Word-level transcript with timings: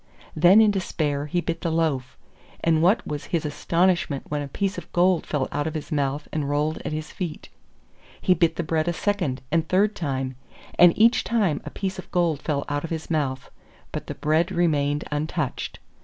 Then 0.35 0.61
in 0.61 0.71
despair 0.71 1.27
he 1.27 1.41
bit 1.41 1.61
the 1.61 1.69
loaf, 1.71 2.17
and 2.63 2.81
what 2.81 3.05
was 3.05 3.25
his 3.25 3.45
astonishment 3.45 4.25
when 4.29 4.41
a 4.41 4.47
piece 4.47 4.79
of 4.79 4.91
gold 4.93 5.27
fell 5.27 5.47
out 5.51 5.67
of 5.67 5.75
his 5.75 5.91
mouth 5.91 6.27
and 6.33 6.49
rolled 6.49 6.79
at 6.83 6.91
his 6.91 7.11
feet. 7.11 7.49
He 8.19 8.33
bit 8.33 8.55
the 8.55 8.63
bread 8.63 8.87
a 8.87 8.93
second 8.93 9.43
and 9.51 9.69
third 9.69 9.95
time, 9.95 10.37
and 10.73 10.97
each 10.97 11.23
time 11.23 11.61
a 11.65 11.69
piece 11.69 11.99
of 11.99 12.09
gold 12.09 12.41
fell 12.41 12.65
out 12.67 12.83
of 12.83 12.89
his 12.89 13.11
mouth; 13.11 13.51
but 13.91 14.07
the 14.07 14.15
bread 14.15 14.51
remained 14.51 15.03
untouched. 15.11 15.77